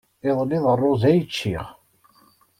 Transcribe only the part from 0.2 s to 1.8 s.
Iḍelli d rruẓ ay ččiɣ.